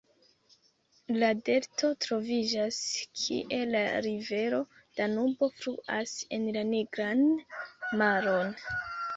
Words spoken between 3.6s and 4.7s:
la rivero